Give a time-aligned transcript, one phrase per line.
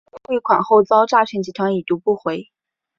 [0.23, 2.49] 汇款后遭诈骗集团已读不回